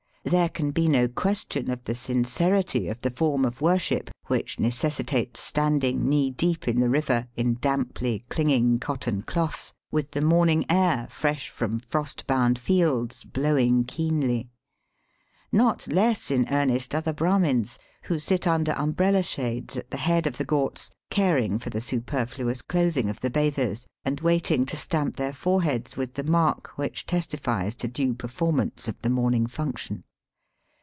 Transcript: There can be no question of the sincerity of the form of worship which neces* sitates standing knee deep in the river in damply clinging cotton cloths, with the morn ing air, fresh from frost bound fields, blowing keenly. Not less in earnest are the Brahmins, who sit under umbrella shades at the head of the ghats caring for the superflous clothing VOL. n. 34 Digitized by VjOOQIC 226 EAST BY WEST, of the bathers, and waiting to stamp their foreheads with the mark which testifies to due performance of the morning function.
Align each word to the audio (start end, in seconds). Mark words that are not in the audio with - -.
There 0.23 0.49
can 0.49 0.69
be 0.69 0.87
no 0.87 1.07
question 1.07 1.71
of 1.71 1.83
the 1.85 1.95
sincerity 1.95 2.87
of 2.89 3.01
the 3.01 3.09
form 3.09 3.43
of 3.43 3.59
worship 3.59 4.11
which 4.27 4.57
neces* 4.57 5.03
sitates 5.03 5.37
standing 5.37 6.07
knee 6.07 6.29
deep 6.29 6.67
in 6.67 6.79
the 6.79 6.91
river 6.91 7.25
in 7.35 7.55
damply 7.55 8.23
clinging 8.29 8.77
cotton 8.77 9.23
cloths, 9.23 9.73
with 9.91 10.11
the 10.11 10.21
morn 10.21 10.49
ing 10.49 10.69
air, 10.69 11.07
fresh 11.09 11.49
from 11.49 11.79
frost 11.79 12.27
bound 12.27 12.59
fields, 12.59 13.23
blowing 13.25 13.83
keenly. 13.83 14.47
Not 15.51 15.87
less 15.87 16.29
in 16.29 16.45
earnest 16.51 16.93
are 16.93 17.01
the 17.01 17.13
Brahmins, 17.13 17.79
who 18.03 18.19
sit 18.19 18.45
under 18.45 18.73
umbrella 18.73 19.23
shades 19.23 19.75
at 19.75 19.89
the 19.89 19.97
head 19.97 20.27
of 20.27 20.37
the 20.37 20.45
ghats 20.45 20.91
caring 21.09 21.57
for 21.57 21.71
the 21.71 21.79
superflous 21.81 22.61
clothing 22.61 23.05
VOL. 23.07 23.09
n. 23.09 23.15
34 23.15 23.15
Digitized 23.17 23.21
by 23.21 23.29
VjOOQIC 23.29 23.33
226 23.33 23.33
EAST 23.33 23.33
BY 23.33 23.33
WEST, 23.33 23.33
of 23.33 23.33
the 23.59 23.61
bathers, 23.71 23.87
and 24.05 24.19
waiting 24.21 24.65
to 24.67 24.77
stamp 24.77 25.15
their 25.15 25.33
foreheads 25.33 25.97
with 25.97 26.13
the 26.13 26.23
mark 26.23 26.67
which 26.77 27.07
testifies 27.07 27.75
to 27.75 27.87
due 27.87 28.13
performance 28.13 28.87
of 28.87 29.01
the 29.01 29.09
morning 29.09 29.47
function. 29.47 30.03